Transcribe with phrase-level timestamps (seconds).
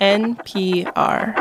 [0.00, 1.36] NPR.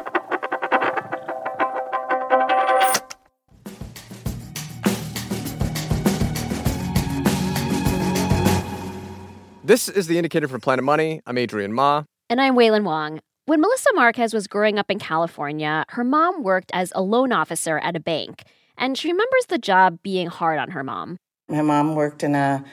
[9.63, 11.21] This is the indicator from Planet Money.
[11.25, 12.03] I'm Adrian Ma.
[12.29, 13.21] And I'm Wailin Wong.
[13.45, 17.79] When Melissa Marquez was growing up in California, her mom worked as a loan officer
[17.79, 18.43] at a bank,
[18.77, 21.17] and she remembers the job being hard on her mom.
[21.47, 22.63] My mom worked in a,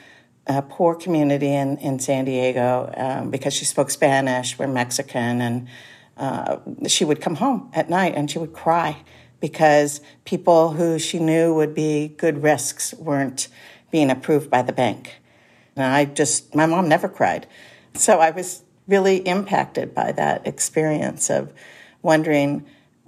[0.47, 5.67] a poor community in, in San Diego um, because she spoke Spanish, we're Mexican, and
[6.17, 6.57] uh,
[6.87, 8.97] she would come home at night and she would cry
[9.39, 13.47] because people who she knew would be good risks weren't
[13.91, 15.15] being approved by the bank.
[15.75, 17.47] And I just, my mom never cried.
[17.93, 21.53] So I was really impacted by that experience of
[22.01, 22.65] wondering,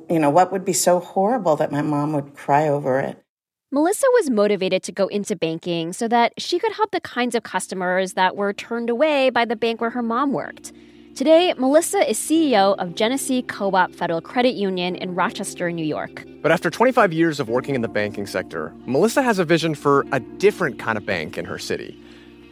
[0.09, 3.23] you know, what would be so horrible that my mom would cry over it.
[3.71, 7.43] Melissa was motivated to go into banking so that she could help the kinds of
[7.43, 10.73] customers that were turned away by the bank where her mom worked.
[11.13, 16.25] Today, Melissa is CEO of Genesee Co op Federal Credit Union in Rochester, New York.
[16.41, 20.03] But after 25 years of working in the banking sector, Melissa has a vision for
[20.11, 21.95] a different kind of bank in her city.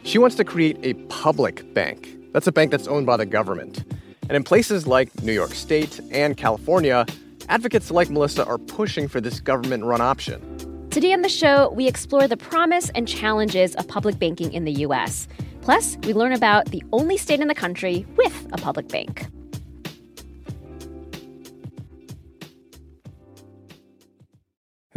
[0.04, 2.16] She wants to create a public bank.
[2.32, 3.82] That's a bank that's owned by the government.
[4.28, 7.06] And in places like New York State and California,
[7.48, 10.67] advocates like Melissa are pushing for this government run option.
[10.90, 14.72] Today on the show, we explore the promise and challenges of public banking in the
[14.72, 15.28] U.S.
[15.60, 19.26] Plus, we learn about the only state in the country with a public bank.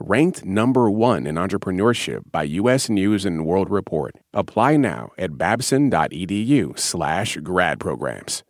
[0.00, 2.88] ranked number one in entrepreneurship by U.S.
[2.88, 4.16] News and World Report.
[4.32, 8.42] Apply now at babson.edu slash grad programs.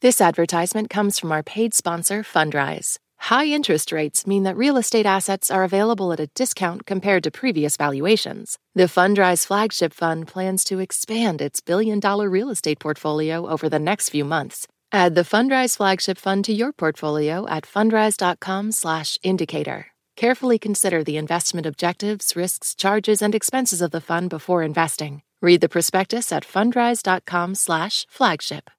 [0.00, 2.98] This advertisement comes from our paid sponsor, Fundrise.
[3.18, 7.30] High interest rates mean that real estate assets are available at a discount compared to
[7.30, 8.58] previous valuations.
[8.74, 13.78] The Fundrise flagship fund plans to expand its billion dollar real estate portfolio over the
[13.78, 14.66] next few months.
[14.90, 19.91] Add the Fundrise flagship fund to your portfolio at fundrise.com/indicator.
[20.22, 25.22] Carefully consider the investment objectives, risks, charges, and expenses of the fund before investing.
[25.40, 28.70] Read the prospectus at fundrise.com/flagship.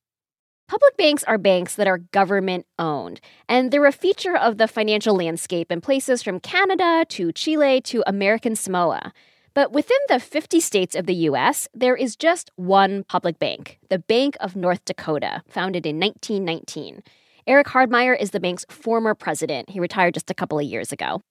[0.70, 5.16] Public banks are banks that are government owned, and they're a feature of the financial
[5.16, 9.12] landscape in places from Canada to Chile to American Samoa.
[9.54, 14.00] But within the 50 states of the US, there is just one public bank, the
[14.00, 17.04] Bank of North Dakota, founded in 1919.
[17.46, 19.72] Eric Hardmeyer is the bank's former president.
[19.72, 21.22] He retired just a couple of years ago.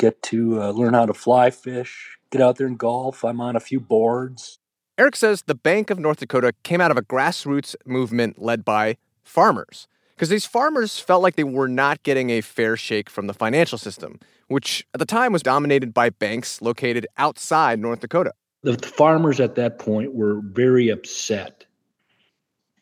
[0.00, 3.22] Get to uh, learn how to fly fish, get out there and golf.
[3.22, 4.58] I'm on a few boards.
[4.96, 8.96] Eric says the Bank of North Dakota came out of a grassroots movement led by
[9.24, 9.86] farmers.
[10.14, 13.76] Because these farmers felt like they were not getting a fair shake from the financial
[13.76, 14.18] system,
[14.48, 18.32] which at the time was dominated by banks located outside North Dakota.
[18.62, 21.66] The farmers at that point were very upset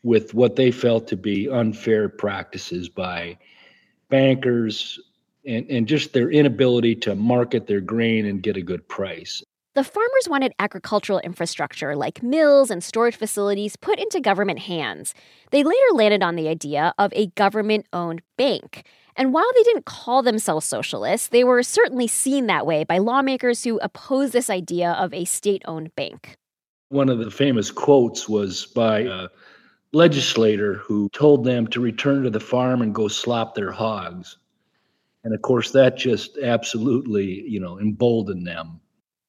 [0.05, 3.39] with what they felt to be unfair practices by
[4.09, 5.00] bankers
[5.47, 9.43] and, and just their inability to market their grain and get a good price.
[9.75, 15.15] The farmers wanted agricultural infrastructure like mills and storage facilities put into government hands.
[15.53, 18.84] They later landed on the idea of a government owned bank.
[19.15, 23.62] And while they didn't call themselves socialists, they were certainly seen that way by lawmakers
[23.62, 26.37] who opposed this idea of a state owned bank.
[26.88, 29.28] One of the famous quotes was by a
[29.93, 34.38] legislator who told them to return to the farm and go slop their hogs.
[35.25, 38.81] And of course, that just absolutely, you know, emboldened them.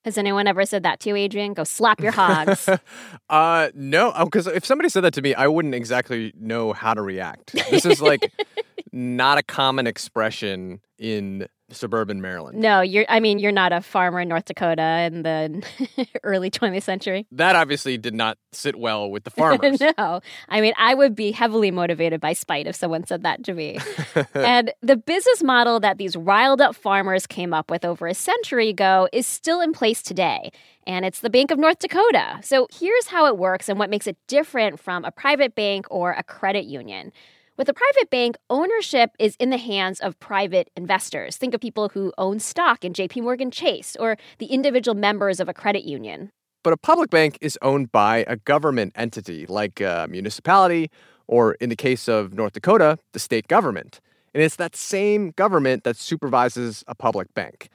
[0.06, 1.54] Has anyone ever said that to you, Adrian?
[1.54, 2.70] Go slap your hogs.
[3.30, 7.02] uh, no, because if somebody said that to me, I wouldn't exactly know how to
[7.02, 7.54] react.
[7.70, 8.32] This is like
[8.92, 12.60] not a common expression in suburban Maryland.
[12.60, 13.06] No, you're.
[13.10, 17.28] I mean, you're not a farmer in North Dakota in the early 20th century.
[17.32, 19.80] That obviously did not sit well with the farmers.
[19.98, 23.54] no, I mean, I would be heavily motivated by spite if someone said that to
[23.54, 23.80] me.
[24.34, 28.70] and the business model that these riled up farmers came up with over a century
[28.70, 30.52] ago is still in place today.
[30.88, 32.40] And it's the Bank of North Dakota.
[32.42, 36.14] So here's how it works and what makes it different from a private bank or
[36.14, 37.12] a credit union.
[37.60, 41.36] With a private bank, ownership is in the hands of private investors.
[41.36, 45.50] Think of people who own stock in JP Morgan Chase or the individual members of
[45.50, 46.32] a credit union.
[46.64, 50.90] But a public bank is owned by a government entity like a municipality,
[51.28, 54.00] or in the case of North Dakota, the state government.
[54.34, 57.68] And it's that same government that supervises a public bank.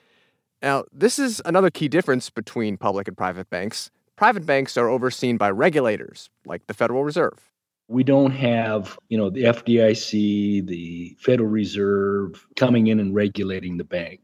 [0.63, 3.91] Now, this is another key difference between public and private banks.
[4.17, 7.51] Private banks are overseen by regulators, like the Federal Reserve.
[7.89, 13.85] We don't have, you know, the FDIC, the Federal Reserve coming in and regulating the
[13.85, 14.21] bank.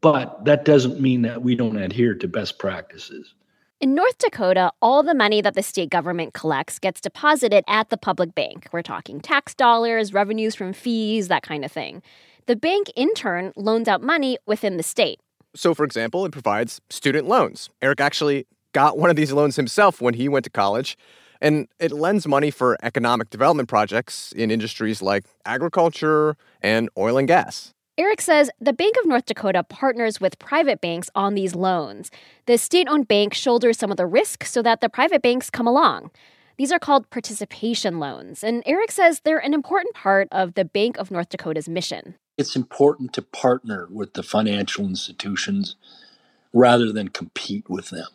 [0.00, 3.34] But that doesn't mean that we don't adhere to best practices.
[3.80, 7.96] In North Dakota, all the money that the state government collects gets deposited at the
[7.96, 8.68] public bank.
[8.72, 12.02] We're talking tax dollars, revenues from fees, that kind of thing.
[12.46, 15.20] The bank, in turn, loans out money within the state.
[15.54, 17.68] So, for example, it provides student loans.
[17.82, 20.96] Eric actually got one of these loans himself when he went to college,
[21.44, 27.28] and it lends money for economic development projects in industries like agriculture and oil and
[27.28, 27.72] gas.
[27.98, 32.10] Eric says the Bank of North Dakota partners with private banks on these loans.
[32.46, 35.66] The state owned bank shoulders some of the risk so that the private banks come
[35.66, 36.10] along.
[36.56, 40.96] These are called participation loans, and Eric says they're an important part of the Bank
[40.98, 42.14] of North Dakota's mission.
[42.38, 45.76] It's important to partner with the financial institutions
[46.52, 48.06] rather than compete with them.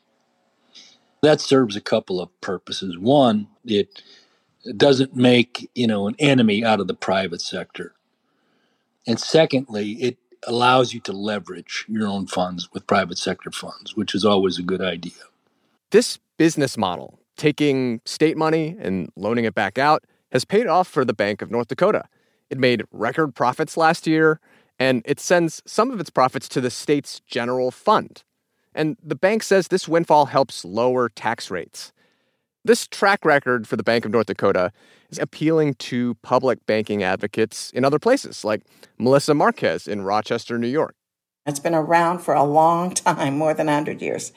[1.21, 2.97] That serves a couple of purposes.
[2.97, 4.01] One, it
[4.77, 7.93] doesn't make, you know, an enemy out of the private sector
[9.07, 10.17] and secondly, it
[10.47, 14.63] allows you to leverage your own funds with private sector funds, which is always a
[14.63, 15.23] good idea.
[15.91, 21.03] This business model, taking state money and loaning it back out, has paid off for
[21.03, 22.03] the Bank of North Dakota.
[22.51, 24.39] It made record profits last year,
[24.77, 28.23] and it sends some of its profits to the state's general fund.
[28.73, 31.91] And the bank says this windfall helps lower tax rates.
[32.65, 34.71] This track record for the Bank of North Dakota
[35.09, 38.63] is appealing to public banking advocates in other places, like
[38.97, 40.95] Melissa Marquez in Rochester, New York.
[41.45, 44.31] It's been around for a long time, more than 100 years.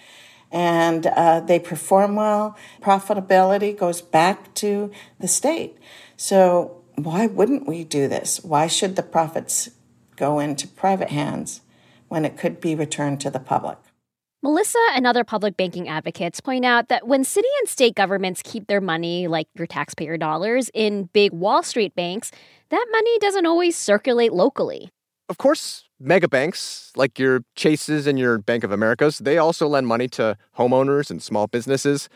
[0.51, 2.57] And uh, they perform well.
[2.81, 5.79] Profitability goes back to the state.
[6.17, 8.45] So, why wouldn't we do this?
[8.45, 9.71] Why should the profits
[10.17, 11.63] go into private hands
[12.09, 13.79] when it could be returned to the public?
[14.45, 18.67] Melissa and other public banking advocates point out that when city and state governments keep
[18.67, 22.33] their money, like your taxpayer dollars, in big Wall Street banks,
[22.71, 24.91] that money doesn't always circulate locally.
[25.29, 29.87] Of course, mega banks like your Chases and your Bank of Americas, they also lend
[29.87, 32.09] money to homeowners and small businesses,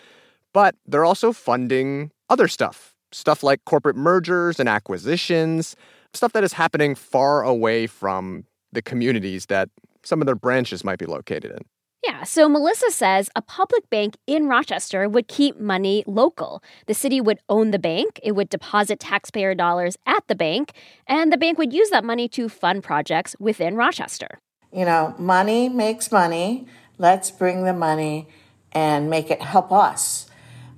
[0.53, 5.77] but they're also funding other stuff, stuff like corporate mergers and acquisitions,
[6.13, 9.69] stuff that is happening far away from the communities that
[10.03, 11.61] some of their branches might be located in.
[12.05, 16.63] Yeah, so Melissa says a public bank in Rochester would keep money local.
[16.87, 20.73] The city would own the bank, it would deposit taxpayer dollars at the bank,
[21.07, 24.39] and the bank would use that money to fund projects within Rochester.
[24.73, 26.67] You know, money makes money.
[26.99, 28.29] Let's bring the money
[28.73, 30.27] and make it help us.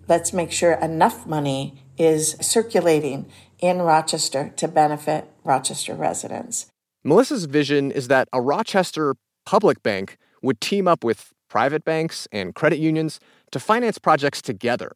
[0.06, 3.26] Let's make sure enough money is circulating
[3.58, 6.66] in Rochester to benefit Rochester residents.
[7.04, 12.54] Melissa's vision is that a Rochester public bank would team up with private banks and
[12.54, 13.20] credit unions
[13.50, 14.92] to finance projects together.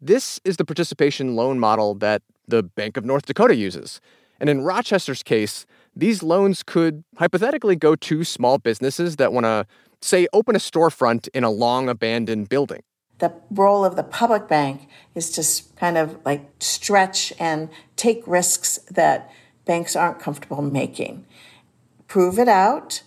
[0.00, 4.00] This is the participation loan model that the Bank of North Dakota uses.
[4.40, 9.66] And in Rochester's case, these loans could hypothetically go to small businesses that want to,
[10.00, 12.82] say, open a storefront in a long abandoned building.
[13.18, 18.78] The role of the public bank is to kind of like stretch and take risks
[18.90, 19.30] that
[19.66, 21.26] banks aren't comfortable making.
[22.08, 23.02] Prove it out,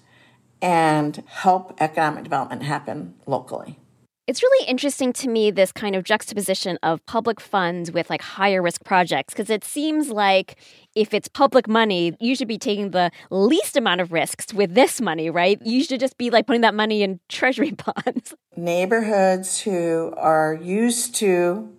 [0.63, 3.77] and help economic development happen locally.
[4.25, 8.62] It's really interesting to me this kind of juxtaposition of public funds with like higher
[8.62, 10.55] risk projects because it seems like
[10.96, 15.01] if it's public money, you should be taking the least amount of risks with this
[15.01, 15.62] money, right?
[15.65, 18.34] You should just be like putting that money in treasury bonds.
[18.55, 21.70] Neighborhoods who are used to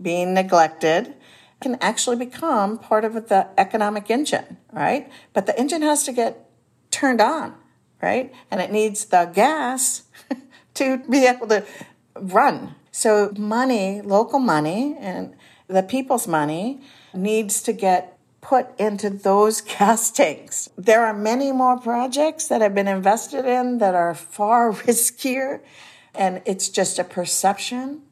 [0.00, 1.14] being neglected
[1.62, 5.10] can actually become part of the economic engine, right?
[5.32, 6.50] But the engine has to get
[6.90, 7.54] turned on
[8.04, 8.32] right?
[8.50, 10.02] And it needs the gas
[10.74, 11.64] to be able to
[12.14, 12.74] run.
[12.92, 15.34] So, money, local money, and
[15.66, 16.80] the people's money
[17.12, 20.68] needs to get put into those gas tanks.
[20.76, 25.60] There are many more projects that have been invested in that are far riskier,
[26.14, 28.02] and it's just a perception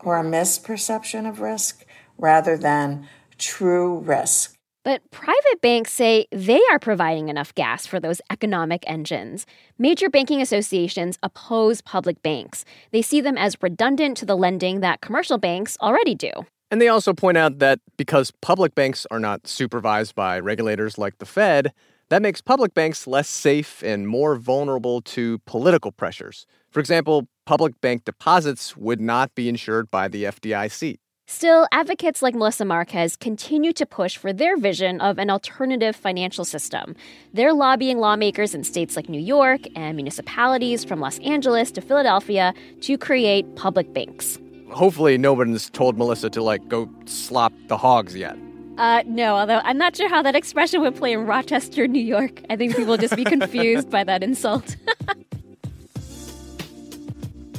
[0.00, 1.84] or a misperception of risk
[2.16, 4.53] rather than true risk.
[4.84, 9.46] But private banks say they are providing enough gas for those economic engines.
[9.78, 12.66] Major banking associations oppose public banks.
[12.92, 16.30] They see them as redundant to the lending that commercial banks already do.
[16.70, 21.16] And they also point out that because public banks are not supervised by regulators like
[21.18, 21.72] the Fed,
[22.10, 26.46] that makes public banks less safe and more vulnerable to political pressures.
[26.70, 30.98] For example, public bank deposits would not be insured by the FDIC.
[31.26, 36.44] Still, advocates like Melissa Marquez continue to push for their vision of an alternative financial
[36.44, 36.94] system.
[37.32, 42.52] They're lobbying lawmakers in states like New York and municipalities from Los Angeles to Philadelphia
[42.82, 44.38] to create public banks.
[44.70, 48.36] Hopefully, no one's told Melissa to, like, go slop the hogs yet.
[48.76, 52.42] Uh, no, although I'm not sure how that expression would play in Rochester, New York.
[52.50, 54.76] I think people would just be confused by that insult.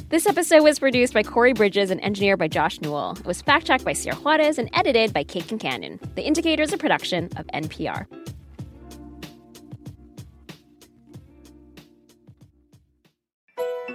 [0.08, 3.16] This episode was produced by Corey Bridges and engineered by Josh Newell.
[3.18, 5.98] It was fact checked by Sierra Juarez and edited by Kate Concannon.
[6.14, 8.06] The Indicator is a production of NPR.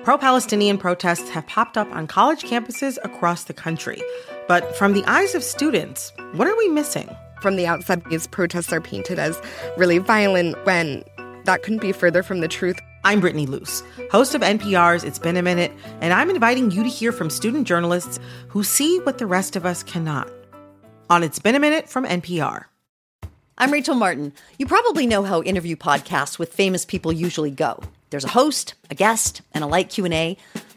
[0.03, 4.01] Pro Palestinian protests have popped up on college campuses across the country.
[4.50, 7.10] But from the eyes of students, what are we missing?
[7.41, 9.41] From the outside, these protests are painted as
[9.77, 11.06] really violent when
[11.46, 12.77] that couldn't be further from the truth.
[13.03, 13.81] I'm Brittany Luce,
[14.12, 17.67] host of NPR's It's Been a Minute, and I'm inviting you to hear from student
[17.67, 20.29] journalists who see what the rest of us cannot.
[21.10, 22.65] On It's Been a Minute from NPR.
[23.58, 24.34] I'm Rachel Martin.
[24.60, 27.81] You probably know how interview podcasts with famous people usually go.
[28.12, 30.38] There's a host, a guest, and a light Q&A.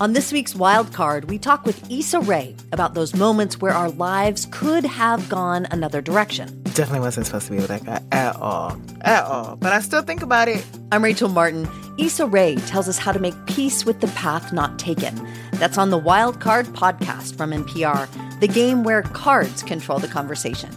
[0.00, 3.90] On this week's Wild Card, we talk with Issa Rae about those moments where our
[3.90, 6.62] lives could have gone another direction.
[6.74, 8.76] Definitely wasn't supposed to be with that guy at all.
[9.02, 9.54] At all.
[9.54, 10.66] But I still think about it.
[10.90, 11.68] I'm Rachel Martin.
[11.96, 15.28] Issa Rae tells us how to make peace with the path not taken.
[15.52, 18.08] That's on the Wild Card podcast from NPR,
[18.40, 20.70] the game where cards control the conversation.